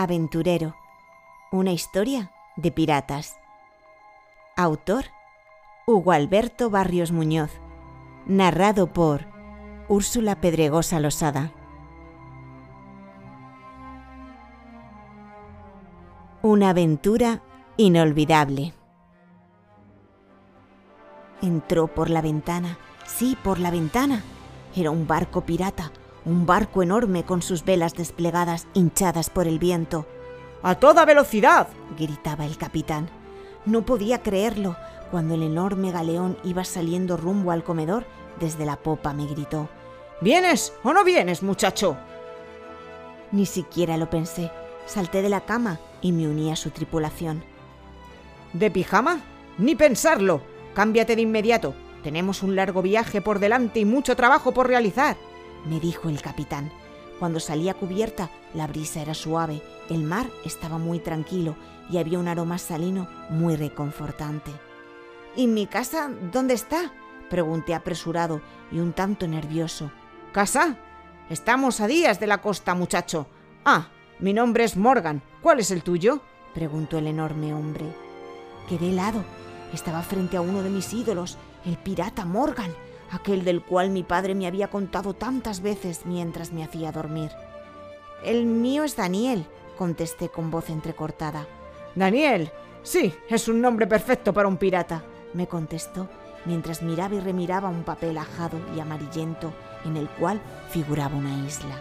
Aventurero. 0.00 0.76
Una 1.50 1.72
historia 1.72 2.30
de 2.54 2.70
piratas. 2.70 3.36
Autor 4.56 5.06
Hugo 5.88 6.12
Alberto 6.12 6.70
Barrios 6.70 7.10
Muñoz. 7.10 7.50
Narrado 8.24 8.92
por 8.92 9.26
Úrsula 9.88 10.40
Pedregosa 10.40 11.00
Losada. 11.00 11.50
Una 16.42 16.70
aventura 16.70 17.42
inolvidable. 17.76 18.74
Entró 21.42 21.88
por 21.88 22.08
la 22.08 22.22
ventana, 22.22 22.78
sí, 23.04 23.36
por 23.42 23.58
la 23.58 23.72
ventana. 23.72 24.22
Era 24.76 24.92
un 24.92 25.08
barco 25.08 25.40
pirata 25.40 25.90
un 26.28 26.44
barco 26.44 26.82
enorme 26.82 27.24
con 27.24 27.40
sus 27.40 27.64
velas 27.64 27.94
desplegadas 27.94 28.66
hinchadas 28.74 29.30
por 29.30 29.48
el 29.48 29.58
viento. 29.58 30.06
¡A 30.62 30.74
toda 30.74 31.06
velocidad! 31.06 31.68
gritaba 31.98 32.44
el 32.44 32.58
capitán. 32.58 33.08
No 33.64 33.86
podía 33.86 34.22
creerlo. 34.22 34.76
Cuando 35.10 35.34
el 35.34 35.42
enorme 35.42 35.90
galeón 35.90 36.36
iba 36.44 36.64
saliendo 36.64 37.16
rumbo 37.16 37.50
al 37.50 37.64
comedor, 37.64 38.04
desde 38.38 38.66
la 38.66 38.76
popa 38.76 39.14
me 39.14 39.26
gritó. 39.26 39.70
¿Vienes 40.20 40.74
o 40.82 40.92
no 40.92 41.02
vienes, 41.02 41.42
muchacho? 41.42 41.96
Ni 43.32 43.46
siquiera 43.46 43.96
lo 43.96 44.10
pensé. 44.10 44.50
Salté 44.84 45.22
de 45.22 45.30
la 45.30 45.46
cama 45.46 45.80
y 46.02 46.12
me 46.12 46.28
uní 46.28 46.52
a 46.52 46.56
su 46.56 46.70
tripulación. 46.70 47.42
¿De 48.52 48.70
pijama? 48.70 49.22
Ni 49.56 49.74
pensarlo. 49.74 50.42
Cámbiate 50.74 51.16
de 51.16 51.22
inmediato. 51.22 51.74
Tenemos 52.02 52.42
un 52.42 52.54
largo 52.54 52.82
viaje 52.82 53.22
por 53.22 53.38
delante 53.38 53.80
y 53.80 53.86
mucho 53.86 54.14
trabajo 54.14 54.52
por 54.52 54.68
realizar 54.68 55.16
me 55.64 55.80
dijo 55.80 56.08
el 56.08 56.20
capitán. 56.20 56.70
Cuando 57.18 57.40
salí 57.40 57.68
a 57.68 57.74
cubierta, 57.74 58.30
la 58.54 58.66
brisa 58.66 59.00
era 59.00 59.14
suave, 59.14 59.62
el 59.90 60.02
mar 60.02 60.26
estaba 60.44 60.78
muy 60.78 61.00
tranquilo 61.00 61.56
y 61.90 61.98
había 61.98 62.18
un 62.18 62.28
aroma 62.28 62.58
salino 62.58 63.08
muy 63.30 63.56
reconfortante. 63.56 64.52
¿Y 65.36 65.46
mi 65.46 65.66
casa 65.66 66.10
dónde 66.32 66.54
está? 66.54 66.92
pregunté 67.28 67.74
apresurado 67.74 68.40
y 68.70 68.78
un 68.78 68.92
tanto 68.92 69.26
nervioso. 69.26 69.90
¿Casa? 70.32 70.76
Estamos 71.28 71.80
a 71.80 71.86
días 71.86 72.20
de 72.20 72.26
la 72.26 72.40
costa, 72.40 72.74
muchacho. 72.74 73.26
Ah, 73.64 73.88
mi 74.18 74.32
nombre 74.32 74.64
es 74.64 74.76
Morgan. 74.76 75.22
¿Cuál 75.42 75.60
es 75.60 75.70
el 75.70 75.82
tuyo? 75.82 76.20
preguntó 76.54 76.98
el 76.98 77.06
enorme 77.06 77.52
hombre. 77.52 77.84
Quedé 78.68 78.90
helado. 78.90 79.24
Estaba 79.74 80.02
frente 80.02 80.36
a 80.36 80.40
uno 80.40 80.62
de 80.62 80.70
mis 80.70 80.92
ídolos, 80.94 81.36
el 81.66 81.76
pirata 81.76 82.24
Morgan 82.24 82.72
aquel 83.10 83.44
del 83.44 83.62
cual 83.62 83.90
mi 83.90 84.02
padre 84.02 84.34
me 84.34 84.46
había 84.46 84.68
contado 84.68 85.14
tantas 85.14 85.60
veces 85.60 86.02
mientras 86.04 86.52
me 86.52 86.64
hacía 86.64 86.92
dormir. 86.92 87.30
El 88.24 88.46
mío 88.46 88.84
es 88.84 88.96
Daniel, 88.96 89.46
contesté 89.76 90.28
con 90.28 90.50
voz 90.50 90.70
entrecortada. 90.70 91.46
Daniel, 91.94 92.50
sí, 92.82 93.14
es 93.28 93.48
un 93.48 93.60
nombre 93.60 93.86
perfecto 93.86 94.32
para 94.32 94.48
un 94.48 94.56
pirata, 94.56 95.02
me 95.34 95.46
contestó 95.46 96.08
mientras 96.44 96.82
miraba 96.82 97.14
y 97.14 97.20
remiraba 97.20 97.68
un 97.68 97.82
papel 97.82 98.16
ajado 98.16 98.58
y 98.74 98.80
amarillento 98.80 99.52
en 99.84 99.96
el 99.96 100.08
cual 100.08 100.40
figuraba 100.70 101.16
una 101.16 101.46
isla. 101.46 101.76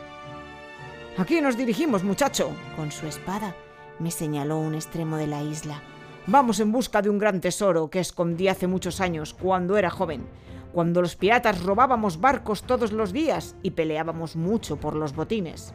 Aquí 1.18 1.42
nos 1.42 1.58
dirigimos, 1.58 2.04
muchacho. 2.04 2.52
Con 2.76 2.92
su 2.92 3.08
espada 3.08 3.56
me 4.00 4.12
señaló 4.12 4.60
un 4.60 4.76
extremo 4.76 5.18
de 5.18 5.28
la 5.28 5.42
isla. 5.42 5.82
Vamos 6.28 6.60
en 6.60 6.72
busca 6.72 7.02
de 7.02 7.10
un 7.10 7.18
gran 7.18 7.40
tesoro 7.40 7.90
que 7.90 8.00
escondí 8.00 8.50
hace 8.50 8.68
muchos 8.68 9.00
años, 9.00 9.34
cuando 9.34 9.78
era 9.78 9.90
joven 9.90 10.28
cuando 10.74 11.02
los 11.02 11.16
piratas 11.16 11.64
robábamos 11.64 12.20
barcos 12.20 12.64
todos 12.64 12.92
los 12.92 13.14
días 13.14 13.56
y 13.64 13.72
peleábamos 13.72 14.36
mucho 14.36 14.78
por 14.78 14.96
los 14.96 15.16
botines. 15.16 15.74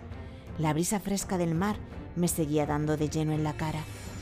La 0.59 0.73
brisa 0.73 1.01
fresca 1.01 1.39
del 1.39 1.55
mar 1.55 1.77
me 2.17 2.29
seguía 2.29 2.67
dando 2.67 2.97
de 2.97 3.09
lleno 3.09 3.33
en 3.33 3.45
la 3.45 3.55
cara. 3.55 3.81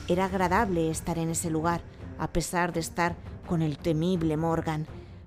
Era 0.09 0.27
agradable 0.27 0.91
estar 0.91 1.19
en 1.19 1.31
ese 1.31 1.51
lugar, 1.51 1.83
a 2.19 2.33
pesar 2.33 2.73
de 2.73 2.81
estar 2.81 3.17
con 3.47 3.63
el 3.63 3.79
temible 3.79 4.37
Morgan. 4.37 4.87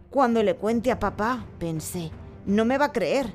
Cuando 0.10 0.44
le 0.44 0.56
cuente 0.56 0.92
a 0.92 1.00
papá, 1.00 1.46
pensé, 1.60 2.12
no 2.46 2.66
me 2.66 2.78
va 2.78 2.86
a 2.86 2.92
creer. 2.92 3.34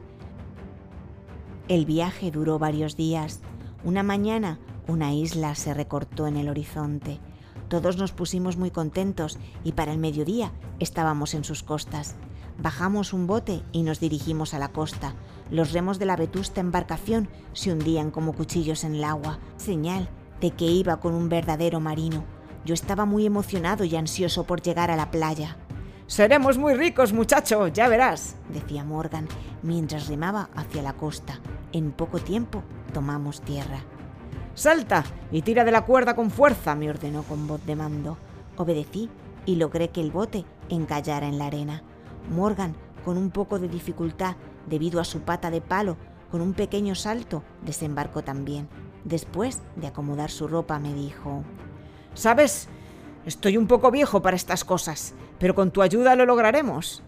El 1.69 1.84
viaje 1.84 2.31
duró 2.31 2.59
varios 2.59 2.97
días. 2.97 3.41
Una 3.84 4.03
mañana, 4.03 4.59
una 4.87 5.12
isla 5.12 5.54
se 5.54 5.75
recortó 5.75 6.27
en 6.27 6.37
el 6.37 6.49
horizonte. 6.49 7.21
Todos 7.69 7.97
nos 7.99 8.12
pusimos 8.12 8.56
muy 8.56 8.71
contentos 8.71 9.39
y 9.65 9.73
para 9.73 9.93
el 9.93 9.99
mediodía 9.99 10.53
estábamos 10.79 11.34
en 11.34 11.45
sus 11.45 11.62
costas. 11.62 12.17
Bajamos 12.61 13.12
un 13.12 13.27
bote 13.27 13.62
y 13.73 13.83
nos 13.83 14.01
dirigimos 14.01 14.55
a 14.55 14.59
la 14.59 14.69
costa. 14.69 15.15
Los 15.51 15.73
remos 15.73 15.99
de 15.99 16.07
la 16.07 16.17
vetusta 16.17 16.61
embarcación 16.61 17.28
se 17.53 17.73
hundían 17.73 18.11
como 18.11 18.33
cuchillos 18.33 18.84
en 18.84 18.95
el 18.95 19.05
agua, 19.05 19.39
señal 19.57 20.09
de 20.41 20.51
que 20.53 20.67
iba 20.67 21.01
con 21.01 21.15
un 21.15 21.28
verdadero 21.28 21.81
marino. 21.81 22.25
Yo 22.65 22.75
estaba 22.75 23.05
muy 23.05 23.27
emocionado 23.27 23.84
y 23.84 23.97
ansioso 23.97 24.45
por 24.45 24.62
llegar 24.62 24.91
a 24.91 24.97
la 24.97 25.11
playa. 25.11 25.57
Seremos 26.07 26.57
muy 26.57 26.75
ricos, 26.75 27.12
muchacho, 27.12 27.69
ya 27.69 27.89
verás, 27.89 28.37
decía 28.49 28.83
Morgan 28.83 29.28
mientras 29.62 30.09
remaba 30.09 30.49
hacia 30.55 30.83
la 30.83 30.95
costa. 30.95 31.41
En 31.73 31.93
poco 31.93 32.19
tiempo 32.19 32.62
tomamos 32.93 33.43
tierra. 33.43 33.84
Salta 34.59 35.05
y 35.31 35.43
tira 35.43 35.63
de 35.63 35.71
la 35.71 35.85
cuerda 35.85 36.17
con 36.17 36.33
fuerza, 36.33 36.75
me 36.75 36.91
ordenó 36.91 37.23
con 37.23 37.47
voz 37.47 37.65
de 37.65 37.77
mando. 37.77 38.19
Obedecí 38.57 39.09
y 39.47 39.55
logré 39.55 39.91
que 39.91 40.01
el 40.01 40.11
bote 40.11 40.45
encallara 40.69 41.29
en 41.29 41.39
la 41.39 41.47
arena. 41.47 41.85
Morgan, 42.29 42.75
con 43.05 43.19
un 43.19 43.31
poco 43.31 43.61
de 43.61 43.69
dificultad 43.69 44.35
debido 44.67 45.01
a 45.01 45.05
su 45.05 45.21
pata 45.21 45.53
de 45.53 45.61
palo, 45.61 45.97
con 46.33 46.41
un 46.41 46.55
pequeño 46.55 46.97
salto, 46.97 47.45
desembarcó 47.63 48.25
también. 48.25 48.69
Después 49.05 49.63
de 49.77 49.87
acomodar 49.87 50.29
su 50.29 50.49
ropa 50.49 50.81
me 50.81 50.93
dijo, 50.93 51.45
¿Sabes? 52.15 52.69
Estoy 53.27 53.57
un 53.59 53.69
poco 53.69 53.93
viejo 53.93 54.23
para 54.23 54.35
estas 54.35 54.65
cosas, 54.65 55.15
pero 55.39 55.55
con 55.55 55.71
tu 55.71 55.83
ayuda 55.83 56.17
lo 56.17 56.27
lograremos. 56.27 57.05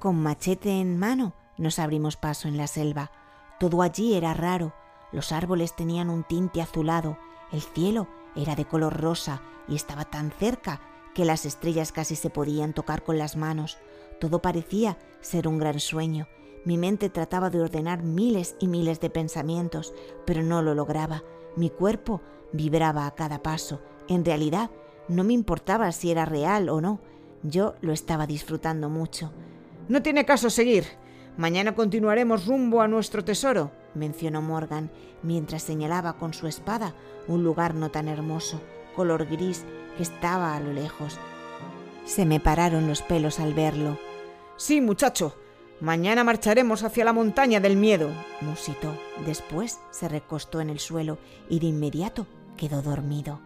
Con 0.00 0.20
machete 0.20 0.80
en 0.80 0.98
mano 0.98 1.34
nos 1.56 1.78
abrimos 1.78 2.16
paso 2.16 2.48
en 2.48 2.56
la 2.56 2.66
selva. 2.66 3.12
Todo 3.60 3.82
allí 3.82 4.14
era 4.14 4.34
raro, 4.34 4.72
los 5.12 5.32
árboles 5.32 5.74
tenían 5.74 6.10
un 6.10 6.24
tinte 6.24 6.60
azulado, 6.60 7.18
el 7.50 7.62
cielo 7.62 8.08
era 8.36 8.54
de 8.54 8.66
color 8.66 9.00
rosa 9.00 9.42
y 9.66 9.74
estaba 9.74 10.04
tan 10.04 10.30
cerca 10.30 10.80
que 11.14 11.24
las 11.24 11.46
estrellas 11.46 11.92
casi 11.92 12.14
se 12.14 12.30
podían 12.30 12.74
tocar 12.74 13.02
con 13.02 13.18
las 13.18 13.36
manos. 13.36 13.78
Todo 14.20 14.42
parecía 14.42 14.98
ser 15.20 15.48
un 15.48 15.58
gran 15.58 15.80
sueño. 15.80 16.28
Mi 16.64 16.76
mente 16.76 17.08
trataba 17.08 17.50
de 17.50 17.60
ordenar 17.60 18.02
miles 18.02 18.56
y 18.60 18.68
miles 18.68 19.00
de 19.00 19.10
pensamientos, 19.10 19.94
pero 20.26 20.42
no 20.42 20.60
lo 20.62 20.74
lograba. 20.74 21.22
Mi 21.56 21.70
cuerpo 21.70 22.20
vibraba 22.52 23.06
a 23.06 23.14
cada 23.14 23.42
paso. 23.42 23.80
En 24.08 24.24
realidad, 24.24 24.70
no 25.08 25.24
me 25.24 25.32
importaba 25.32 25.90
si 25.92 26.10
era 26.10 26.24
real 26.24 26.68
o 26.68 26.80
no. 26.80 27.00
Yo 27.42 27.74
lo 27.80 27.92
estaba 27.92 28.26
disfrutando 28.26 28.88
mucho. 28.90 29.32
No 29.88 30.02
tiene 30.02 30.26
caso 30.26 30.50
seguir. 30.50 30.84
Mañana 31.36 31.74
continuaremos 31.74 32.46
rumbo 32.46 32.82
a 32.82 32.88
nuestro 32.88 33.24
tesoro 33.24 33.70
mencionó 33.94 34.42
Morgan 34.42 34.90
mientras 35.22 35.62
señalaba 35.62 36.14
con 36.14 36.34
su 36.34 36.46
espada 36.46 36.94
un 37.26 37.44
lugar 37.44 37.74
no 37.74 37.90
tan 37.90 38.08
hermoso, 38.08 38.60
color 38.94 39.26
gris, 39.26 39.64
que 39.96 40.02
estaba 40.02 40.54
a 40.54 40.60
lo 40.60 40.72
lejos. 40.72 41.18
Se 42.04 42.24
me 42.24 42.40
pararon 42.40 42.88
los 42.88 43.02
pelos 43.02 43.40
al 43.40 43.54
verlo. 43.54 43.98
Sí, 44.56 44.80
muchacho. 44.80 45.36
Mañana 45.80 46.24
marcharemos 46.24 46.82
hacia 46.82 47.04
la 47.04 47.12
montaña 47.12 47.60
del 47.60 47.76
miedo, 47.76 48.10
musitó. 48.40 48.98
Después 49.24 49.78
se 49.90 50.08
recostó 50.08 50.60
en 50.60 50.70
el 50.70 50.80
suelo 50.80 51.18
y 51.48 51.60
de 51.60 51.66
inmediato 51.66 52.26
quedó 52.56 52.82
dormido. 52.82 53.40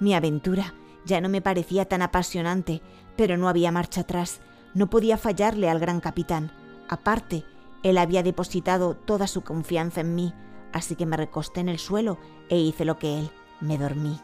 Mi 0.00 0.14
aventura 0.14 0.74
ya 1.04 1.20
no 1.20 1.28
me 1.28 1.40
parecía 1.40 1.84
tan 1.84 2.02
apasionante, 2.02 2.82
pero 3.16 3.36
no 3.36 3.48
había 3.48 3.70
marcha 3.72 4.00
atrás. 4.02 4.40
No 4.74 4.90
podía 4.90 5.16
fallarle 5.16 5.68
al 5.68 5.78
gran 5.78 6.00
capitán. 6.00 6.52
Aparte, 6.88 7.44
él 7.82 7.98
había 7.98 8.22
depositado 8.22 8.94
toda 8.94 9.26
su 9.26 9.42
confianza 9.42 10.00
en 10.00 10.14
mí, 10.14 10.34
así 10.72 10.96
que 10.96 11.06
me 11.06 11.16
recosté 11.16 11.60
en 11.60 11.68
el 11.68 11.78
suelo 11.78 12.18
e 12.48 12.58
hice 12.58 12.84
lo 12.84 12.98
que 12.98 13.18
él, 13.18 13.30
me 13.60 13.78
dormí. 13.78 14.20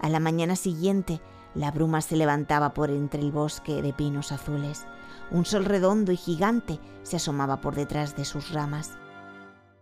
A 0.00 0.08
la 0.08 0.20
mañana 0.20 0.56
siguiente, 0.56 1.20
la 1.54 1.70
bruma 1.70 2.00
se 2.00 2.16
levantaba 2.16 2.74
por 2.74 2.90
entre 2.90 3.20
el 3.20 3.32
bosque 3.32 3.82
de 3.82 3.92
pinos 3.92 4.32
azules. 4.32 4.86
Un 5.30 5.44
sol 5.44 5.64
redondo 5.64 6.12
y 6.12 6.16
gigante 6.16 6.80
se 7.02 7.16
asomaba 7.16 7.60
por 7.60 7.74
detrás 7.74 8.16
de 8.16 8.24
sus 8.24 8.50
ramas. 8.50 8.98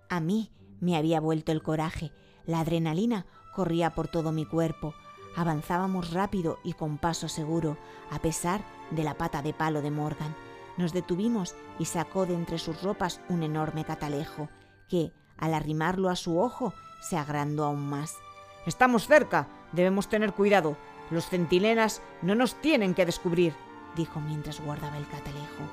A 0.09 0.21
mí 0.21 0.51
me 0.81 0.97
había 0.97 1.21
vuelto 1.21 1.53
el 1.53 1.63
coraje, 1.63 2.13
la 2.47 2.61
adrenalina 2.61 3.27
corría 3.55 3.95
por 3.95 4.09
todo 4.09 4.33
mi 4.33 4.45
cuerpo. 4.45 4.95
Avanzábamos 5.37 6.13
rápido 6.13 6.59
y 6.65 6.73
con 6.73 6.99
paso 6.99 7.29
seguro, 7.29 7.77
a 8.11 8.19
pesar 8.21 8.63
de 8.91 9.05
la 9.05 9.15
pata 9.15 9.43
de 9.43 9.53
palo 9.53 9.83
de 9.83 9.91
Morgan. 9.91 10.35
Nos 10.79 10.93
detuvimos 10.93 11.55
y 11.79 11.85
sacó 11.85 12.25
de 12.25 12.35
entre 12.35 12.59
sus 12.59 12.83
ropas 12.83 13.21
un 13.29 13.43
enorme 13.43 13.85
catalejo, 13.85 14.49
que, 14.89 15.13
al 15.37 15.53
arrimarlo 15.53 16.09
a 16.09 16.17
su 16.17 16.39
ojo, 16.39 16.73
se 17.01 17.17
agrandó 17.17 17.65
aún 17.65 17.91
más. 17.91 18.17
Estamos 18.65 19.07
cerca, 19.07 19.49
debemos 19.73 20.09
tener 20.09 20.33
cuidado. 20.33 20.77
Los 21.11 21.29
centinelas 21.29 22.01
no 22.23 22.35
nos 22.35 22.55
tienen 22.61 22.95
que 22.95 23.07
descubrir, 23.07 23.55
dijo 23.97 24.21
mientras 24.21 24.61
guardaba 24.61 24.97
el 24.97 25.09
catalejo. 25.09 25.65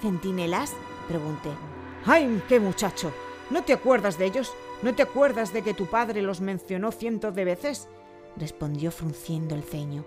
¿Centinelas? 0.00 0.74
pregunté. 1.08 1.50
¡Ay, 2.04 2.42
qué 2.48 2.60
muchacho! 2.60 3.12
¿No 3.50 3.62
te 3.62 3.72
acuerdas 3.72 4.18
de 4.18 4.26
ellos? 4.26 4.52
¿No 4.82 4.94
te 4.94 5.02
acuerdas 5.02 5.52
de 5.52 5.62
que 5.62 5.74
tu 5.74 5.86
padre 5.86 6.20
los 6.22 6.40
mencionó 6.40 6.92
cientos 6.92 7.34
de 7.34 7.44
veces? 7.44 7.88
respondió 8.36 8.90
frunciendo 8.90 9.54
el 9.54 9.62
ceño. 9.62 10.04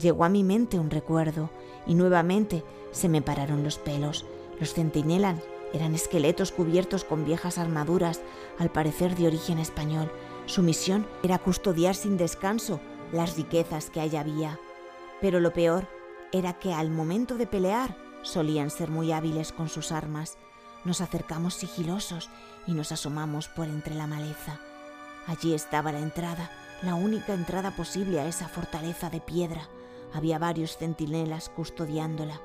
Llegó 0.00 0.24
a 0.24 0.28
mi 0.28 0.44
mente 0.44 0.78
un 0.78 0.90
recuerdo 0.90 1.50
y 1.86 1.94
nuevamente 1.94 2.64
se 2.92 3.08
me 3.08 3.22
pararon 3.22 3.64
los 3.64 3.78
pelos. 3.78 4.24
Los 4.60 4.74
centinelas 4.74 5.40
eran 5.72 5.94
esqueletos 5.94 6.52
cubiertos 6.52 7.04
con 7.04 7.24
viejas 7.24 7.58
armaduras, 7.58 8.20
al 8.58 8.70
parecer 8.70 9.16
de 9.16 9.26
origen 9.26 9.58
español. 9.58 10.10
Su 10.46 10.62
misión 10.62 11.06
era 11.22 11.38
custodiar 11.38 11.94
sin 11.94 12.16
descanso 12.16 12.80
las 13.12 13.36
riquezas 13.36 13.90
que 13.90 14.00
allí 14.00 14.16
había. 14.16 14.58
Pero 15.20 15.40
lo 15.40 15.52
peor 15.52 15.88
era 16.32 16.54
que 16.54 16.72
al 16.72 16.90
momento 16.90 17.36
de 17.36 17.46
pelear 17.46 17.96
solían 18.22 18.70
ser 18.70 18.90
muy 18.90 19.12
hábiles 19.12 19.52
con 19.52 19.68
sus 19.68 19.92
armas. 19.92 20.38
Nos 20.84 21.00
acercamos 21.00 21.54
sigilosos 21.54 22.30
y 22.66 22.72
nos 22.72 22.92
asomamos 22.92 23.48
por 23.48 23.66
entre 23.66 23.94
la 23.94 24.06
maleza. 24.06 24.60
Allí 25.26 25.54
estaba 25.54 25.92
la 25.92 26.00
entrada, 26.00 26.50
la 26.82 26.94
única 26.94 27.34
entrada 27.34 27.72
posible 27.72 28.20
a 28.20 28.28
esa 28.28 28.48
fortaleza 28.48 29.10
de 29.10 29.20
piedra. 29.20 29.68
Había 30.12 30.38
varios 30.38 30.76
centinelas 30.76 31.48
custodiándola. 31.48 32.40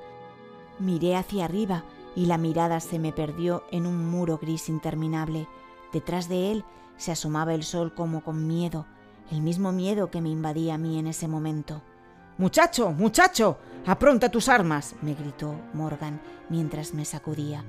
Miré 0.78 1.16
hacia 1.16 1.44
arriba 1.44 1.84
y 2.16 2.26
la 2.26 2.38
mirada 2.38 2.80
se 2.80 2.98
me 2.98 3.12
perdió 3.12 3.64
en 3.70 3.86
un 3.86 4.08
muro 4.08 4.38
gris 4.38 4.68
interminable. 4.68 5.48
Detrás 5.92 6.28
de 6.28 6.52
él 6.52 6.64
se 6.96 7.12
asomaba 7.12 7.54
el 7.54 7.64
sol 7.64 7.94
como 7.94 8.22
con 8.22 8.46
miedo, 8.46 8.86
el 9.30 9.40
mismo 9.40 9.72
miedo 9.72 10.10
que 10.10 10.20
me 10.20 10.28
invadía 10.28 10.74
a 10.74 10.78
mí 10.78 10.98
en 10.98 11.06
ese 11.06 11.28
momento. 11.28 11.82
Muchacho, 12.36 12.90
muchacho, 12.90 13.58
apronta 13.86 14.28
tus 14.28 14.48
armas, 14.48 14.96
me 15.02 15.14
gritó 15.14 15.54
Morgan 15.72 16.20
mientras 16.48 16.94
me 16.94 17.04
sacudía. 17.04 17.64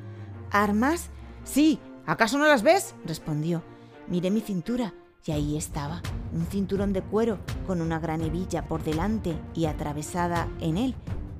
¿Armas? 0.51 1.09
Sí, 1.43 1.79
¿acaso 2.05 2.37
no 2.37 2.47
las 2.47 2.63
ves? 2.63 2.95
respondió. 3.05 3.61
Miré 4.07 4.31
mi 4.31 4.41
cintura 4.41 4.93
y 5.23 5.31
ahí 5.31 5.57
estaba, 5.57 6.01
un 6.35 6.45
cinturón 6.47 6.91
de 6.93 7.01
cuero 7.01 7.39
con 7.65 7.81
una 7.81 7.99
gran 7.99 8.21
hebilla 8.21 8.67
por 8.67 8.83
delante 8.83 9.35
y 9.53 9.65
atravesada 9.65 10.47
en 10.59 10.77
él 10.77 10.95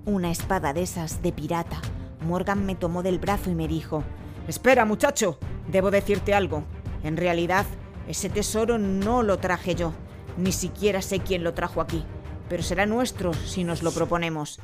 una 0.06 0.32
espada 0.32 0.72
de 0.74 0.84
esas 0.84 1.22
de 1.22 1.32
pirata. 1.32 1.82
Morgan 2.26 2.66
me 2.66 2.76
tomó 2.76 3.04
del 3.04 3.20
brazo 3.20 3.50
y 3.50 3.56
me 3.56 3.68
dijo, 3.68 4.04
Espera, 4.48 4.86
muchacho, 4.86 5.38
debo 5.68 5.92
decirte 5.92 6.34
algo. 6.34 6.64
En 7.04 7.18
realidad, 7.18 7.66
ese 8.08 8.30
tesoro 8.30 8.78
no 8.78 9.24
lo 9.24 9.40
traje 9.40 9.76
yo. 9.76 9.94
Ni 10.38 10.52
siquiera 10.52 11.02
sé 11.02 11.20
quién 11.20 11.44
lo 11.44 11.54
trajo 11.54 11.82
aquí. 11.82 12.06
Pero 12.48 12.62
será 12.62 12.86
nuestro 12.86 13.34
si 13.34 13.64
nos 13.64 13.82
lo 13.82 13.92
proponemos. 13.92 14.60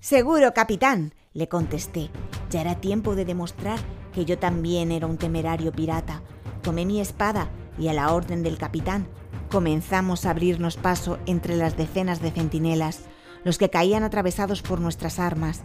Seguro, 0.00 0.52
capitán, 0.52 1.14
le 1.32 1.48
contesté. 1.48 2.10
Ya 2.50 2.60
era 2.60 2.80
tiempo 2.80 3.14
de 3.14 3.24
demostrar 3.24 3.78
que 4.12 4.24
yo 4.24 4.38
también 4.38 4.90
era 4.90 5.06
un 5.06 5.18
temerario 5.18 5.72
pirata. 5.72 6.22
Tomé 6.62 6.84
mi 6.84 7.00
espada 7.00 7.48
y 7.78 7.88
a 7.88 7.92
la 7.92 8.12
orden 8.12 8.42
del 8.42 8.58
capitán 8.58 9.06
comenzamos 9.54 10.26
a 10.26 10.30
abrirnos 10.30 10.76
paso 10.76 11.20
entre 11.26 11.54
las 11.54 11.76
decenas 11.76 12.20
de 12.20 12.32
centinelas, 12.32 13.02
los 13.44 13.56
que 13.56 13.70
caían 13.70 14.02
atravesados 14.02 14.62
por 14.62 14.80
nuestras 14.80 15.20
armas. 15.20 15.62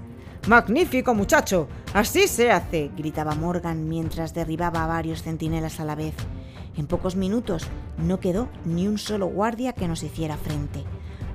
¡Magnífico, 0.48 1.16
muchacho! 1.16 1.68
¡Así 1.96 2.28
se 2.28 2.52
hace! 2.52 2.92
gritaba 2.96 3.34
Morgan 3.34 3.90
mientras 3.90 4.36
derribaba 4.36 4.84
a 4.84 4.88
varios 4.88 5.24
centinelas 5.24 5.80
a 5.80 5.86
la 5.86 5.96
vez. 5.96 6.14
En 6.78 6.86
pocos 6.86 7.16
minutos 7.16 7.66
no 7.98 8.20
quedó 8.20 8.48
ni 8.64 8.88
un 8.88 9.00
solo 9.00 9.26
guardia 9.26 9.74
que 9.74 9.88
nos 9.88 10.04
hiciera 10.04 10.38
frente. 10.38 10.84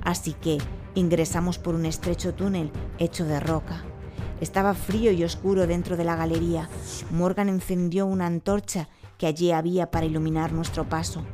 Así 0.01 0.31
que 0.31 0.57
ingresamos 0.93 1.59
por 1.59 1.75
un 1.75 1.85
estrecho 1.85 2.35
túnel 2.35 2.71
hecho 2.99 3.25
de 3.25 3.41
roca. 3.41 3.83
Estaba 4.39 4.75
frío 4.75 5.11
y 5.11 5.25
oscuro 5.25 5.67
dentro 5.67 5.97
de 5.97 6.05
la 6.05 6.15
galería. 6.15 6.69
Morgan 7.11 7.49
encendió 7.49 8.05
una 8.05 8.27
antorcha 8.27 8.87
que 9.17 9.27
allí 9.27 9.51
había 9.51 9.91
para 9.91 10.05
iluminar 10.05 10.53
nuestro 10.53 10.87
paso. 10.87 11.25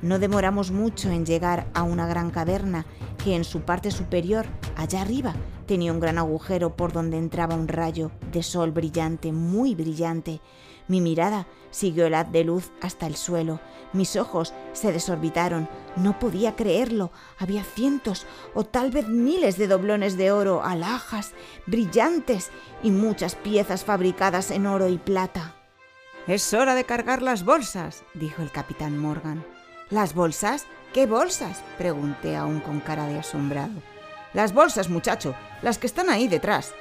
No 0.00 0.20
demoramos 0.20 0.70
mucho 0.70 1.10
en 1.10 1.26
llegar 1.26 1.66
a 1.74 1.82
una 1.82 2.06
gran 2.06 2.30
caverna 2.30 2.86
que 3.24 3.34
en 3.34 3.42
su 3.42 3.62
parte 3.62 3.90
superior, 3.90 4.46
allá 4.76 5.02
arriba, 5.02 5.34
tenía 5.66 5.92
un 5.92 5.98
gran 5.98 6.18
agujero 6.18 6.76
por 6.76 6.92
donde 6.92 7.18
entraba 7.18 7.56
un 7.56 7.66
rayo 7.66 8.12
de 8.30 8.44
sol 8.44 8.70
brillante, 8.70 9.32
muy 9.32 9.74
brillante. 9.74 10.40
Mi 10.86 11.00
mirada 11.00 11.48
siguió 11.72 12.06
el 12.06 12.14
haz 12.14 12.30
de 12.30 12.44
luz 12.44 12.70
hasta 12.80 13.08
el 13.08 13.16
suelo. 13.16 13.60
Mis 13.92 14.14
ojos 14.14 14.54
se 14.72 14.92
desorbitaron. 14.92 15.68
No 15.96 16.18
podía 16.20 16.54
creerlo. 16.54 17.10
Había 17.38 17.64
cientos 17.64 18.24
o 18.54 18.64
tal 18.64 18.92
vez 18.92 19.08
miles 19.08 19.58
de 19.58 19.66
doblones 19.66 20.16
de 20.16 20.30
oro, 20.30 20.62
alhajas, 20.62 21.32
brillantes 21.66 22.50
y 22.84 22.92
muchas 22.92 23.34
piezas 23.34 23.84
fabricadas 23.84 24.52
en 24.52 24.66
oro 24.66 24.88
y 24.88 24.96
plata. 24.96 25.56
Es 26.28 26.54
hora 26.54 26.74
de 26.76 26.84
cargar 26.84 27.20
las 27.20 27.44
bolsas, 27.44 28.04
dijo 28.14 28.42
el 28.42 28.52
capitán 28.52 28.96
Morgan. 28.96 29.44
¿Las 29.90 30.12
bolsas? 30.12 30.66
¿Qué 30.92 31.06
bolsas? 31.06 31.64
pregunté 31.78 32.36
aún 32.36 32.60
con 32.60 32.80
cara 32.80 33.06
de 33.06 33.18
asombrado. 33.18 33.72
Las 34.34 34.52
bolsas, 34.52 34.90
muchacho, 34.90 35.34
las 35.62 35.78
que 35.78 35.86
están 35.86 36.10
ahí 36.10 36.28
detrás. 36.28 36.74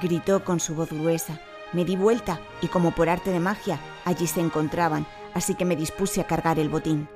Gritó 0.00 0.42
con 0.42 0.58
su 0.58 0.74
voz 0.74 0.90
gruesa. 0.90 1.38
Me 1.74 1.84
di 1.84 1.96
vuelta 1.96 2.40
y 2.62 2.68
como 2.68 2.92
por 2.92 3.10
arte 3.10 3.30
de 3.30 3.40
magia, 3.40 3.78
allí 4.06 4.26
se 4.26 4.40
encontraban, 4.40 5.06
así 5.34 5.54
que 5.54 5.66
me 5.66 5.76
dispuse 5.76 6.22
a 6.22 6.26
cargar 6.26 6.58
el 6.58 6.70
botín. 6.70 7.10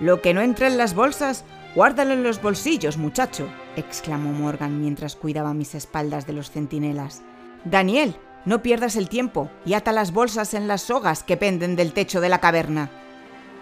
Lo 0.00 0.20
que 0.20 0.34
no 0.34 0.42
entra 0.42 0.66
en 0.66 0.76
las 0.76 0.94
bolsas, 0.94 1.44
guárdalo 1.74 2.12
en 2.12 2.22
los 2.22 2.42
bolsillos, 2.42 2.98
muchacho, 2.98 3.48
exclamó 3.76 4.32
Morgan 4.32 4.82
mientras 4.82 5.16
cuidaba 5.16 5.54
mis 5.54 5.74
espaldas 5.74 6.26
de 6.26 6.34
los 6.34 6.50
centinelas. 6.50 7.22
Daniel, 7.64 8.16
no 8.44 8.62
pierdas 8.62 8.96
el 8.96 9.08
tiempo 9.08 9.50
y 9.64 9.72
ata 9.72 9.92
las 9.92 10.12
bolsas 10.12 10.52
en 10.52 10.68
las 10.68 10.82
sogas 10.82 11.22
que 11.22 11.38
penden 11.38 11.74
del 11.74 11.94
techo 11.94 12.20
de 12.20 12.28
la 12.28 12.40
caverna. 12.40 12.90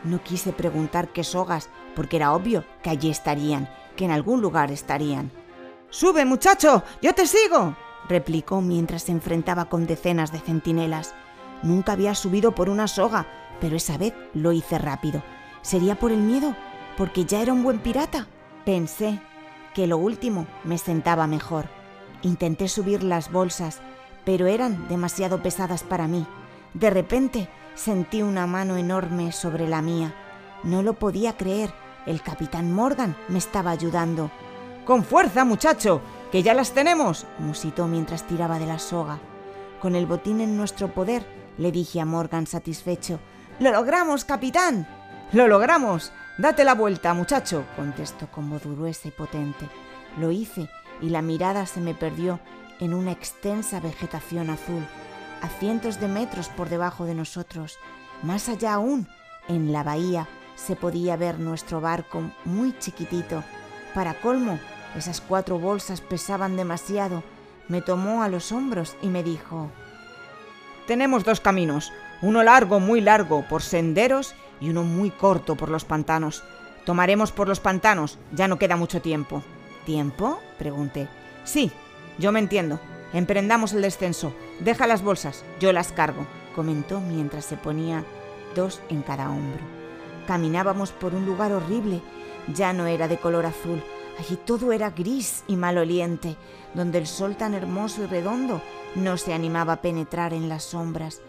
No 0.06 0.22
quise 0.22 0.52
preguntar 0.52 1.08
qué 1.08 1.24
sogas, 1.24 1.68
porque 1.96 2.16
era 2.16 2.32
obvio 2.32 2.64
que 2.80 2.90
allí 2.90 3.10
estarían, 3.10 3.68
que 3.96 4.04
en 4.04 4.12
algún 4.12 4.40
lugar 4.40 4.70
estarían. 4.70 5.32
¡Sube, 5.90 6.24
muchacho! 6.24 6.84
¡Yo 7.02 7.12
te 7.12 7.26
sigo! 7.26 7.76
replicó 8.08 8.60
mientras 8.60 9.02
se 9.02 9.10
enfrentaba 9.10 9.64
con 9.64 9.84
decenas 9.84 10.30
de 10.30 10.38
centinelas. 10.38 11.12
Nunca 11.64 11.92
había 11.92 12.14
subido 12.14 12.54
por 12.54 12.68
una 12.68 12.86
soga, 12.86 13.26
pero 13.60 13.74
esa 13.74 13.98
vez 13.98 14.14
lo 14.32 14.52
hice 14.52 14.78
rápido. 14.78 15.24
¿Sería 15.60 15.98
por 15.98 16.12
el 16.12 16.20
miedo? 16.20 16.54
¿Porque 16.96 17.24
ya 17.24 17.42
era 17.42 17.52
un 17.52 17.64
buen 17.64 17.80
pirata? 17.80 18.28
Pensé 18.64 19.20
que 19.74 19.88
lo 19.88 19.98
último 19.98 20.46
me 20.62 20.78
sentaba 20.78 21.26
mejor. 21.26 21.68
Intenté 22.22 22.68
subir 22.68 23.02
las 23.02 23.32
bolsas, 23.32 23.80
pero 24.24 24.46
eran 24.46 24.86
demasiado 24.86 25.42
pesadas 25.42 25.82
para 25.82 26.06
mí. 26.06 26.24
De 26.74 26.90
repente 26.90 27.48
sentí 27.76 28.22
una 28.22 28.46
mano 28.48 28.76
enorme 28.76 29.30
sobre 29.30 29.68
la 29.68 29.82
mía. 29.82 30.14
No 30.64 30.82
lo 30.82 30.94
podía 30.94 31.36
creer. 31.36 31.72
El 32.06 32.22
capitán 32.22 32.72
Morgan 32.72 33.16
me 33.28 33.38
estaba 33.38 33.70
ayudando. 33.70 34.30
¡Con 34.84 35.04
fuerza, 35.04 35.44
muchacho! 35.44 36.00
¡Que 36.32 36.42
ya 36.42 36.54
las 36.54 36.72
tenemos! 36.72 37.26
musitó 37.38 37.86
mientras 37.86 38.26
tiraba 38.26 38.58
de 38.58 38.66
la 38.66 38.78
soga. 38.78 39.18
Con 39.80 39.94
el 39.94 40.06
botín 40.06 40.40
en 40.40 40.56
nuestro 40.56 40.92
poder, 40.92 41.24
le 41.58 41.70
dije 41.70 42.00
a 42.00 42.04
Morgan 42.04 42.46
satisfecho. 42.46 43.20
¡Lo 43.58 43.70
logramos, 43.72 44.24
capitán! 44.24 44.88
¡Lo 45.32 45.48
logramos! 45.48 46.12
Date 46.38 46.64
la 46.64 46.74
vuelta, 46.74 47.14
muchacho, 47.14 47.64
contestó 47.76 48.26
con 48.30 48.50
voz 48.50 48.64
gruesa 48.64 49.08
y 49.08 49.10
potente. 49.10 49.68
Lo 50.18 50.30
hice 50.30 50.68
y 51.00 51.10
la 51.10 51.22
mirada 51.22 51.66
se 51.66 51.80
me 51.80 51.94
perdió 51.94 52.40
en 52.80 52.94
una 52.94 53.12
extensa 53.12 53.80
vegetación 53.80 54.50
azul, 54.50 54.86
a 55.46 55.48
cientos 55.48 56.00
de 56.00 56.08
metros 56.08 56.48
por 56.48 56.68
debajo 56.68 57.04
de 57.04 57.14
nosotros. 57.14 57.78
Más 58.22 58.48
allá 58.48 58.74
aún, 58.74 59.06
en 59.48 59.72
la 59.72 59.84
bahía, 59.84 60.26
se 60.56 60.74
podía 60.74 61.16
ver 61.16 61.38
nuestro 61.38 61.80
barco 61.80 62.22
muy 62.44 62.76
chiquitito. 62.78 63.44
Para 63.94 64.14
colmo, 64.14 64.58
esas 64.96 65.20
cuatro 65.20 65.58
bolsas 65.58 66.00
pesaban 66.00 66.56
demasiado. 66.56 67.22
Me 67.68 67.80
tomó 67.80 68.22
a 68.24 68.28
los 68.28 68.50
hombros 68.50 68.96
y 69.02 69.06
me 69.06 69.22
dijo, 69.22 69.70
Tenemos 70.88 71.22
dos 71.24 71.40
caminos, 71.40 71.92
uno 72.22 72.42
largo, 72.42 72.80
muy 72.80 73.00
largo, 73.00 73.44
por 73.48 73.62
senderos 73.62 74.34
y 74.60 74.70
uno 74.70 74.82
muy 74.82 75.10
corto 75.10 75.54
por 75.54 75.68
los 75.68 75.84
pantanos. 75.84 76.42
Tomaremos 76.84 77.30
por 77.30 77.46
los 77.46 77.60
pantanos, 77.60 78.18
ya 78.32 78.48
no 78.48 78.58
queda 78.58 78.76
mucho 78.76 79.00
tiempo. 79.00 79.44
¿Tiempo? 79.84 80.40
pregunté. 80.58 81.08
Sí, 81.44 81.70
yo 82.18 82.32
me 82.32 82.40
entiendo. 82.40 82.80
Emprendamos 83.12 83.72
el 83.72 83.82
descenso. 83.82 84.32
Deja 84.60 84.86
las 84.86 85.02
bolsas, 85.02 85.44
yo 85.60 85.72
las 85.72 85.92
cargo, 85.92 86.26
comentó 86.54 87.00
mientras 87.00 87.44
se 87.44 87.56
ponía 87.56 88.04
dos 88.54 88.80
en 88.88 89.02
cada 89.02 89.30
hombro. 89.30 89.60
Caminábamos 90.26 90.90
por 90.90 91.14
un 91.14 91.24
lugar 91.24 91.52
horrible. 91.52 92.02
Ya 92.54 92.72
no 92.72 92.86
era 92.86 93.08
de 93.08 93.18
color 93.18 93.46
azul. 93.46 93.82
Allí 94.18 94.36
todo 94.36 94.72
era 94.72 94.90
gris 94.90 95.44
y 95.46 95.56
maloliente, 95.56 96.36
donde 96.74 96.98
el 96.98 97.06
sol 97.06 97.36
tan 97.36 97.54
hermoso 97.54 98.02
y 98.02 98.06
redondo 98.06 98.62
no 98.94 99.16
se 99.18 99.34
animaba 99.34 99.74
a 99.74 99.82
penetrar 99.82 100.32
en 100.32 100.48
las 100.48 100.64
sombras. 100.64 101.20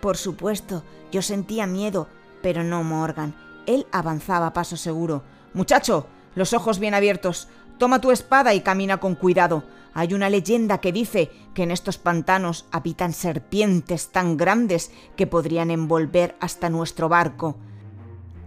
Por 0.00 0.16
supuesto, 0.16 0.82
yo 1.12 1.22
sentía 1.22 1.66
miedo, 1.66 2.08
pero 2.42 2.64
no 2.64 2.82
Morgan. 2.82 3.34
Él 3.66 3.86
avanzaba 3.92 4.48
a 4.48 4.52
paso 4.52 4.76
seguro. 4.76 5.22
Muchacho, 5.52 6.06
los 6.34 6.52
ojos 6.52 6.78
bien 6.78 6.94
abiertos. 6.94 7.48
Toma 7.78 8.00
tu 8.00 8.10
espada 8.10 8.54
y 8.54 8.60
camina 8.60 8.98
con 8.98 9.14
cuidado. 9.14 9.64
Hay 9.98 10.12
una 10.12 10.28
leyenda 10.28 10.76
que 10.76 10.92
dice 10.92 11.30
que 11.54 11.62
en 11.62 11.70
estos 11.70 11.96
pantanos 11.96 12.66
habitan 12.70 13.14
serpientes 13.14 14.12
tan 14.12 14.36
grandes 14.36 14.90
que 15.16 15.26
podrían 15.26 15.70
envolver 15.70 16.36
hasta 16.38 16.68
nuestro 16.68 17.08
barco. 17.08 17.56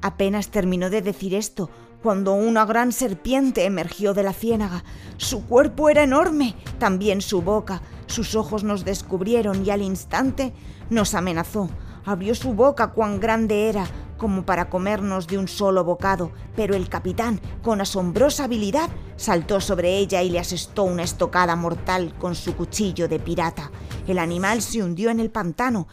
Apenas 0.04 0.50
terminó 0.50 0.92
de 0.92 1.02
decir 1.02 1.34
esto 1.34 1.72
cuando 2.04 2.34
una 2.34 2.66
gran 2.66 2.92
serpiente 2.92 3.66
emergió 3.66 4.14
de 4.14 4.22
la 4.22 4.34
ciénaga. 4.34 4.84
Su 5.18 5.48
cuerpo 5.48 5.90
era 5.90 6.04
enorme, 6.04 6.54
también 6.78 7.20
su 7.20 7.42
boca. 7.42 7.82
Sus 8.06 8.36
ojos 8.36 8.64
nos 8.64 8.86
descubrieron 8.86 9.66
y 9.66 9.72
al 9.72 9.82
instante 9.82 10.54
nos 10.92 11.16
amenazó. 11.16 11.68
Abrió 12.06 12.36
su 12.36 12.54
boca 12.54 12.92
cuán 12.92 13.20
grande 13.20 13.70
era, 13.70 13.88
como 14.20 14.46
para 14.46 14.70
comernos 14.70 15.26
de 15.26 15.40
un 15.40 15.48
solo 15.48 15.84
bocado, 15.84 16.32
pero 16.56 16.76
el 16.76 16.88
capitán, 16.88 17.42
con 17.64 17.82
asombrosa 17.82 18.44
habilidad, 18.44 18.92
saltó 19.16 19.60
sobre 19.60 19.98
ella 19.98 20.22
y 20.22 20.30
le 20.30 20.38
asestó 20.38 20.84
una 20.84 21.02
estocada 21.02 21.56
mortal 21.56 22.14
con 22.20 22.36
su 22.36 22.56
cuchillo 22.56 23.08
de 23.08 23.20
pirata. 23.20 23.72
El 24.08 24.20
animal 24.20 24.62
se 24.62 24.84
hundió 24.84 25.10
en 25.10 25.20
el 25.20 25.32
pantano, 25.32 25.88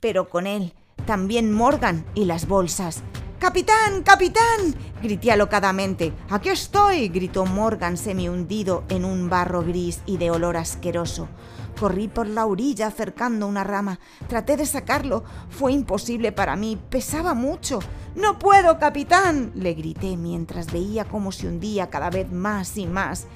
pero 0.00 0.28
con 0.28 0.48
él 0.48 0.74
también 1.06 1.52
Morgan 1.52 2.04
y 2.14 2.24
las 2.24 2.48
bolsas. 2.48 3.02
¡Capitán! 3.38 4.02
¡Capitán! 4.02 4.74
grité 5.00 5.30
alocadamente. 5.30 6.12
¡Aquí 6.28 6.48
estoy! 6.48 7.08
gritó 7.08 7.46
Morgan 7.46 7.96
semi 7.96 8.28
hundido 8.28 8.82
en 8.88 9.04
un 9.04 9.30
barro 9.30 9.62
gris 9.62 10.00
y 10.06 10.16
de 10.16 10.32
olor 10.32 10.56
asqueroso. 10.56 11.28
Corrí 11.78 12.08
por 12.08 12.26
la 12.26 12.46
orilla 12.46 12.88
acercando 12.88 13.46
una 13.46 13.62
rama. 13.62 14.00
Traté 14.26 14.56
de 14.56 14.66
sacarlo. 14.66 15.22
Fue 15.50 15.72
imposible 15.72 16.32
para 16.32 16.56
mí. 16.56 16.76
Pesaba 16.90 17.34
mucho. 17.34 17.78
No 18.16 18.40
puedo, 18.40 18.80
capitán. 18.80 19.52
le 19.54 19.74
grité 19.74 20.16
mientras 20.16 20.72
veía 20.72 21.04
cómo 21.04 21.30
se 21.30 21.46
hundía 21.46 21.90
cada 21.90 22.10
vez 22.10 22.32
más 22.32 22.76
y 22.76 22.88
más. 22.88 23.28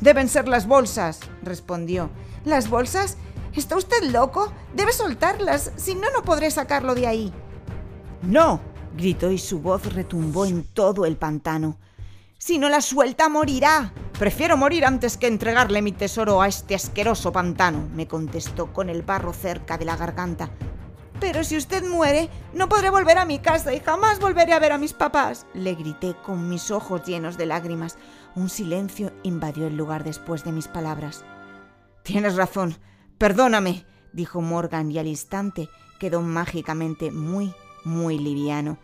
Deben 0.00 0.30
ser 0.30 0.48
las 0.48 0.66
bolsas, 0.66 1.20
respondió. 1.42 2.08
¿Las 2.46 2.70
bolsas? 2.70 3.18
¿Está 3.54 3.76
usted 3.76 4.04
loco? 4.04 4.50
Debe 4.74 4.94
soltarlas, 4.94 5.72
si 5.76 5.94
no, 5.94 6.10
no 6.16 6.22
podré 6.22 6.50
sacarlo 6.50 6.94
de 6.94 7.06
ahí. 7.06 7.34
No, 8.22 8.60
gritó 8.96 9.30
y 9.30 9.38
su 9.38 9.60
voz 9.60 9.92
retumbó 9.92 10.46
en 10.46 10.64
todo 10.64 11.06
el 11.06 11.16
pantano. 11.16 11.78
Si 12.38 12.58
no 12.58 12.68
la 12.68 12.80
suelta, 12.80 13.28
morirá. 13.28 13.92
Prefiero 14.18 14.56
morir 14.56 14.84
antes 14.84 15.16
que 15.16 15.26
entregarle 15.26 15.82
mi 15.82 15.92
tesoro 15.92 16.40
a 16.40 16.48
este 16.48 16.74
asqueroso 16.74 17.32
pantano, 17.32 17.88
me 17.94 18.06
contestó 18.06 18.72
con 18.72 18.88
el 18.88 19.02
barro 19.02 19.32
cerca 19.32 19.76
de 19.78 19.84
la 19.84 19.96
garganta. 19.96 20.50
Pero 21.20 21.44
si 21.44 21.58
usted 21.58 21.84
muere, 21.84 22.30
no 22.54 22.68
podré 22.68 22.88
volver 22.88 23.18
a 23.18 23.26
mi 23.26 23.40
casa 23.40 23.74
y 23.74 23.80
jamás 23.80 24.20
volveré 24.20 24.54
a 24.54 24.58
ver 24.58 24.72
a 24.72 24.78
mis 24.78 24.94
papás, 24.94 25.46
le 25.52 25.74
grité 25.74 26.16
con 26.24 26.48
mis 26.48 26.70
ojos 26.70 27.04
llenos 27.04 27.36
de 27.36 27.44
lágrimas. 27.44 27.98
Un 28.34 28.48
silencio 28.48 29.12
invadió 29.22 29.66
el 29.66 29.76
lugar 29.76 30.02
después 30.02 30.44
de 30.44 30.52
mis 30.52 30.66
palabras. 30.66 31.24
Tienes 32.04 32.36
razón, 32.36 32.78
perdóname, 33.18 33.84
dijo 34.14 34.40
Morgan 34.40 34.90
y 34.90 34.98
al 34.98 35.06
instante 35.06 35.68
quedó 35.98 36.22
mágicamente 36.22 37.10
muy, 37.10 37.54
muy 37.84 38.18
liviano. 38.18 38.78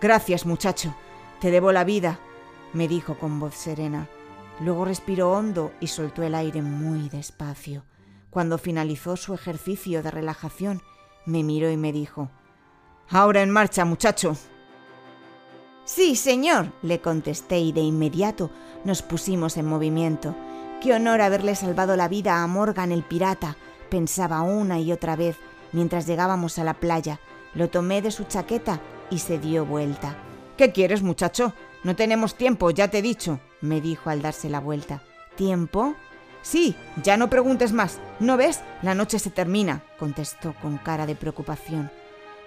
Gracias, 0.00 0.46
muchacho. 0.46 0.94
Te 1.40 1.50
debo 1.50 1.72
la 1.72 1.84
vida 1.84 2.18
me 2.76 2.88
dijo 2.88 3.14
con 3.14 3.40
voz 3.40 3.54
serena. 3.54 4.08
Luego 4.60 4.84
respiró 4.84 5.32
hondo 5.32 5.72
y 5.80 5.88
soltó 5.88 6.22
el 6.22 6.34
aire 6.34 6.62
muy 6.62 7.08
despacio. 7.08 7.84
Cuando 8.30 8.58
finalizó 8.58 9.16
su 9.16 9.34
ejercicio 9.34 10.02
de 10.02 10.10
relajación, 10.10 10.82
me 11.24 11.42
miró 11.42 11.70
y 11.70 11.76
me 11.76 11.92
dijo, 11.92 12.30
Ahora 13.08 13.42
en 13.42 13.50
marcha, 13.50 13.84
muchacho. 13.84 14.36
Sí, 15.84 16.16
señor, 16.16 16.72
le 16.82 17.00
contesté 17.00 17.60
y 17.60 17.72
de 17.72 17.80
inmediato 17.80 18.50
nos 18.84 19.02
pusimos 19.02 19.56
en 19.56 19.66
movimiento. 19.66 20.34
Qué 20.82 20.92
honor 20.92 21.20
haberle 21.20 21.54
salvado 21.54 21.96
la 21.96 22.08
vida 22.08 22.42
a 22.42 22.46
Morgan 22.46 22.92
el 22.92 23.04
pirata, 23.04 23.56
pensaba 23.88 24.42
una 24.42 24.80
y 24.80 24.92
otra 24.92 25.16
vez 25.16 25.36
mientras 25.72 26.06
llegábamos 26.06 26.58
a 26.58 26.64
la 26.64 26.74
playa. 26.74 27.20
Lo 27.56 27.70
tomé 27.70 28.02
de 28.02 28.10
su 28.10 28.24
chaqueta 28.24 28.80
y 29.10 29.18
se 29.18 29.38
dio 29.38 29.64
vuelta. 29.64 30.14
¿Qué 30.58 30.72
quieres, 30.72 31.02
muchacho? 31.02 31.54
No 31.84 31.96
tenemos 31.96 32.34
tiempo, 32.34 32.70
ya 32.70 32.88
te 32.88 32.98
he 32.98 33.02
dicho, 33.02 33.40
me 33.62 33.80
dijo 33.80 34.10
al 34.10 34.20
darse 34.20 34.50
la 34.50 34.60
vuelta. 34.60 35.02
¿Tiempo? 35.36 35.94
Sí, 36.42 36.76
ya 37.02 37.16
no 37.16 37.30
preguntes 37.30 37.72
más. 37.72 37.98
¿No 38.20 38.36
ves? 38.36 38.60
La 38.82 38.94
noche 38.94 39.18
se 39.18 39.30
termina, 39.30 39.82
contestó 39.98 40.54
con 40.60 40.76
cara 40.76 41.06
de 41.06 41.16
preocupación. 41.16 41.90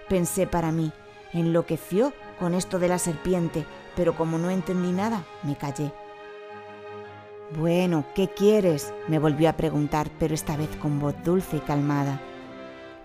Pensé 0.08 0.46
para 0.46 0.70
mí, 0.70 0.92
enloqueció 1.32 2.12
con 2.38 2.54
esto 2.54 2.78
de 2.78 2.88
la 2.88 2.98
serpiente, 2.98 3.66
pero 3.96 4.16
como 4.16 4.38
no 4.38 4.48
entendí 4.48 4.92
nada, 4.92 5.24
me 5.42 5.56
callé. 5.56 5.92
Bueno, 7.58 8.04
¿qué 8.14 8.28
quieres? 8.28 8.94
me 9.08 9.18
volvió 9.18 9.48
a 9.48 9.56
preguntar, 9.56 10.08
pero 10.20 10.34
esta 10.34 10.56
vez 10.56 10.68
con 10.80 11.00
voz 11.00 11.14
dulce 11.24 11.56
y 11.56 11.60
calmada. 11.60 12.20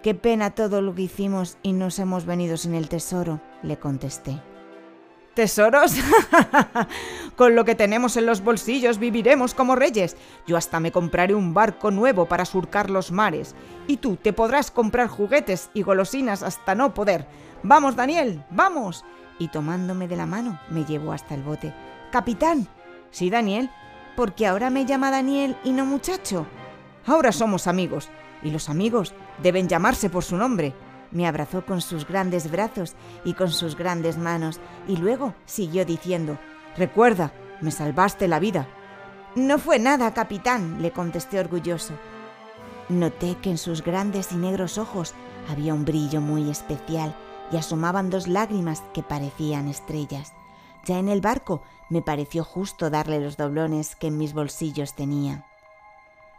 Qué 0.06 0.14
pena 0.14 0.52
todo 0.52 0.84
lo 0.84 0.94
que 0.94 1.02
hicimos 1.02 1.58
y 1.64 1.74
nos 1.74 1.98
hemos 1.98 2.28
venido 2.28 2.58
sin 2.58 2.76
el 2.76 2.90
tesoro, 2.90 3.42
le 3.64 3.80
contesté. 3.80 4.40
¿Tesoros? 5.34 5.96
Con 7.36 7.56
lo 7.56 7.66
que 7.66 7.74
tenemos 7.74 8.16
en 8.16 8.28
los 8.28 8.44
bolsillos 8.44 9.00
viviremos 9.00 9.56
como 9.56 9.76
reyes. 9.76 10.16
Yo 10.46 10.58
hasta 10.58 10.80
me 10.80 10.92
compraré 10.92 11.34
un 11.34 11.56
barco 11.56 11.90
nuevo 11.90 12.28
para 12.28 12.46
surcar 12.46 12.92
los 12.92 13.12
mares. 13.12 13.56
Y 13.88 13.98
tú 13.98 14.16
te 14.16 14.32
podrás 14.32 14.70
comprar 14.70 15.08
juguetes 15.08 15.72
y 15.74 15.82
golosinas 15.82 16.44
hasta 16.44 16.76
no 16.76 16.94
poder. 16.94 17.26
Vamos, 17.64 17.96
Daniel, 17.96 18.44
vamos. 18.52 19.04
Y 19.40 19.48
tomándome 19.48 20.08
de 20.08 20.18
la 20.18 20.28
mano 20.28 20.60
me 20.70 20.86
llevó 20.86 21.14
hasta 21.14 21.34
el 21.34 21.42
bote. 21.42 21.74
Capitán. 22.12 22.68
Sí, 23.10 23.32
Daniel. 23.32 23.72
Porque 24.16 24.46
ahora 24.46 24.70
me 24.70 24.86
llama 24.86 25.10
Daniel 25.10 25.58
y 25.64 25.72
no 25.72 25.84
muchacho. 25.84 26.46
Ahora 27.08 27.32
somos 27.32 27.66
amigos. 27.66 28.12
Y 28.44 28.52
los 28.52 28.70
amigos 28.70 29.14
deben 29.42 29.68
llamarse 29.68 30.10
por 30.10 30.24
su 30.24 30.38
nombre. 30.38 30.74
Me 31.12 31.28
abrazó 31.28 31.66
con 31.66 31.82
sus 31.82 32.08
grandes 32.08 32.52
brazos 32.52 32.96
y 33.24 33.34
con 33.34 33.52
sus 33.52 33.76
grandes 33.76 34.18
manos 34.18 34.60
y 34.88 34.98
luego 34.98 35.34
siguió 35.46 35.86
diciendo, 35.86 36.38
Recuerda, 36.78 37.32
me 37.62 37.72
salvaste 37.72 38.28
la 38.28 38.40
vida. 38.40 38.68
No 39.36 39.58
fue 39.58 39.80
nada, 39.80 40.14
capitán, 40.14 40.82
le 40.82 40.92
contesté 40.92 41.40
orgulloso. 41.40 41.94
Noté 42.90 43.36
que 43.42 43.50
en 43.50 43.58
sus 43.58 43.84
grandes 43.84 44.32
y 44.32 44.36
negros 44.36 44.78
ojos 44.78 45.14
había 45.50 45.74
un 45.74 45.86
brillo 45.86 46.22
muy 46.22 46.50
especial 46.50 47.16
y 47.52 47.58
asomaban 47.58 48.10
dos 48.10 48.28
lágrimas 48.28 48.84
que 48.94 49.04
parecían 49.04 49.68
estrellas. 49.68 50.34
Ya 50.86 51.00
en 51.00 51.10
el 51.10 51.22
barco 51.22 51.64
me 51.90 52.02
pareció 52.02 52.44
justo 52.44 52.90
darle 52.90 53.20
los 53.20 53.38
doblones 53.38 53.96
que 53.96 54.08
en 54.08 54.18
mis 54.18 54.34
bolsillos 54.34 54.94
tenía. 54.94 55.46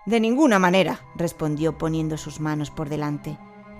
De 0.06 0.20
ninguna 0.20 0.60
manera, 0.60 1.00
respondió 1.16 1.76
poniendo 1.76 2.16
sus 2.16 2.40
manos 2.40 2.70
por 2.70 2.88
delante. 2.88 3.36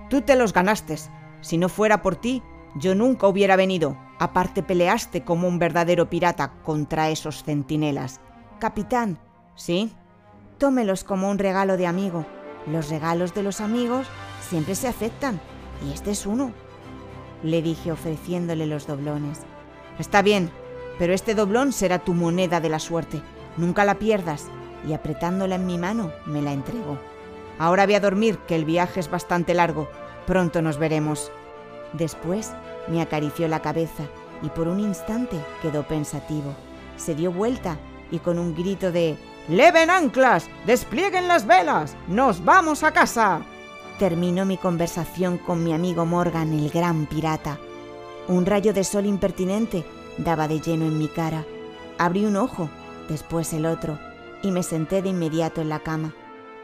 Tú 0.09 0.21
te 0.21 0.35
los 0.35 0.51
ganaste. 0.51 0.97
Si 1.41 1.57
no 1.57 1.69
fuera 1.69 2.01
por 2.01 2.17
ti, 2.17 2.43
yo 2.75 2.95
nunca 2.95 3.27
hubiera 3.27 3.55
venido. 3.55 3.97
Aparte 4.19 4.61
peleaste 4.61 5.23
como 5.23 5.47
un 5.47 5.57
verdadero 5.57 6.09
pirata 6.09 6.53
contra 6.63 7.09
esos 7.09 7.43
centinelas. 7.43 8.19
Capitán. 8.59 9.19
¿Sí? 9.55 9.93
Tómelos 10.57 11.03
como 11.03 11.29
un 11.29 11.37
regalo 11.37 11.77
de 11.77 11.87
amigo. 11.87 12.25
Los 12.65 12.89
regalos 12.89 13.33
de 13.33 13.43
los 13.43 13.61
amigos 13.61 14.07
siempre 14.41 14.75
se 14.75 14.87
aceptan, 14.87 15.39
y 15.87 15.93
este 15.93 16.11
es 16.11 16.25
uno. 16.25 16.51
Le 17.41 17.61
dije 17.61 17.91
ofreciéndole 17.91 18.65
los 18.65 18.85
doblones. 18.85 19.39
Está 19.99 20.21
bien, 20.21 20.51
pero 20.99 21.13
este 21.13 21.35
doblón 21.35 21.71
será 21.71 21.99
tu 21.99 22.13
moneda 22.13 22.59
de 22.59 22.69
la 22.69 22.79
suerte. 22.79 23.21
Nunca 23.55 23.85
la 23.85 23.95
pierdas. 23.95 24.47
Y 24.87 24.93
apretándola 24.93 25.55
en 25.55 25.65
mi 25.65 25.77
mano, 25.77 26.11
me 26.25 26.41
la 26.41 26.53
entregó. 26.53 26.97
Ahora 27.59 27.85
voy 27.85 27.95
a 27.95 27.99
dormir, 27.99 28.37
que 28.47 28.55
el 28.55 28.65
viaje 28.65 28.99
es 28.99 29.09
bastante 29.09 29.53
largo. 29.53 29.89
Pronto 30.25 30.61
nos 30.61 30.77
veremos. 30.77 31.31
Después 31.93 32.51
me 32.87 33.01
acarició 33.01 33.47
la 33.47 33.61
cabeza 33.61 34.03
y 34.41 34.49
por 34.49 34.67
un 34.67 34.79
instante 34.79 35.37
quedó 35.61 35.83
pensativo. 35.83 36.53
Se 36.97 37.15
dio 37.15 37.31
vuelta 37.31 37.77
y 38.11 38.19
con 38.19 38.39
un 38.39 38.55
grito 38.55 38.91
de 38.91 39.17
¡Leven 39.49 39.89
anclas! 39.89 40.49
¡Desplieguen 40.65 41.27
las 41.27 41.47
velas! 41.47 41.95
¡Nos 42.07 42.43
vamos 42.43 42.83
a 42.83 42.91
casa! 42.91 43.41
Terminó 43.97 44.45
mi 44.45 44.57
conversación 44.57 45.37
con 45.37 45.63
mi 45.63 45.73
amigo 45.73 46.05
Morgan, 46.05 46.53
el 46.53 46.69
gran 46.69 47.05
pirata. 47.07 47.57
Un 48.27 48.45
rayo 48.45 48.73
de 48.73 48.83
sol 48.83 49.05
impertinente 49.05 49.85
daba 50.17 50.47
de 50.47 50.59
lleno 50.59 50.85
en 50.85 50.97
mi 50.97 51.07
cara. 51.07 51.45
Abrí 51.97 52.25
un 52.25 52.35
ojo, 52.35 52.69
después 53.07 53.53
el 53.53 53.65
otro, 53.65 53.97
y 54.47 54.51
me 54.51 54.63
senté 54.63 55.01
de 55.01 55.09
inmediato 55.09 55.59
en 55.59 55.67
la 55.67 55.79
cama. 55.79 56.13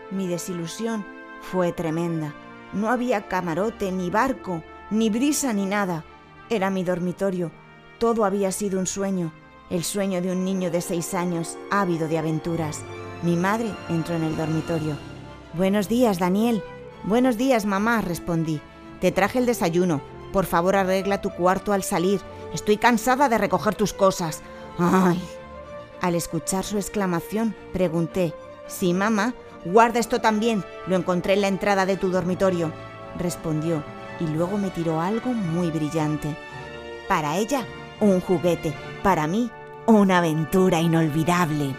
Mi 0.09 0.25
desilusión 0.25 1.05
fue 1.41 1.73
tremenda. 1.73 2.33
No 2.71 2.89
había 2.89 3.27
camarote, 3.27 3.91
ni 3.91 4.09
barco, 4.09 4.63
ni 4.89 5.09
brisa, 5.09 5.51
ni 5.51 5.65
nada. 5.65 6.05
Era 6.49 6.69
mi 6.69 6.85
dormitorio. 6.85 7.51
Todo 7.99 8.23
había 8.23 8.51
sido 8.53 8.79
un 8.79 8.87
sueño, 8.87 9.33
el 9.69 9.83
sueño 9.83 10.21
de 10.21 10.31
un 10.31 10.45
niño 10.45 10.71
de 10.71 10.79
seis 10.79 11.13
años, 11.13 11.57
ávido 11.71 12.07
de 12.07 12.17
aventuras. 12.17 12.83
Mi 13.21 13.35
madre 13.35 13.69
entró 13.89 14.15
en 14.15 14.23
el 14.23 14.37
dormitorio. 14.37 14.97
Buenos 15.53 15.89
días, 15.89 16.19
Daniel. 16.19 16.63
Buenos 17.03 17.37
días, 17.37 17.65
mamá, 17.65 18.01
respondí. 18.01 18.61
Te 19.01 19.11
traje 19.11 19.39
el 19.39 19.45
desayuno. 19.45 20.01
Por 20.31 20.45
favor, 20.45 20.77
arregla 20.77 21.21
tu 21.21 21.31
cuarto 21.31 21.73
al 21.73 21.83
salir. 21.83 22.21
Estoy 22.53 22.77
cansada 22.77 23.27
de 23.27 23.37
recoger 23.37 23.75
tus 23.75 23.91
cosas. 23.91 24.41
Ay. 24.79 25.21
Al 26.03 26.15
escuchar 26.15 26.65
su 26.65 26.77
exclamación, 26.77 27.55
pregunté, 27.72 28.33
Sí, 28.67 28.93
mamá, 28.93 29.36
guarda 29.63 30.01
esto 30.01 30.19
también, 30.19 30.65
lo 30.86 30.98
encontré 30.98 31.31
en 31.31 31.41
la 31.41 31.48
entrada 31.48 31.86
de 31.86 31.95
tu 31.95 32.10
dormitorio, 32.10 32.74
respondió, 33.17 33.81
y 34.19 34.25
luego 34.25 34.57
me 34.57 34.69
tiró 34.69 35.00
algo 35.00 35.31
muy 35.31 35.72
brillante. 35.72 36.36
Para 37.07 37.38
ella, 37.38 37.65
un 38.01 38.19
juguete, 38.19 38.74
para 39.01 39.27
mí, 39.27 39.50
una 39.88 40.17
aventura 40.17 40.81
inolvidable. 40.81 41.74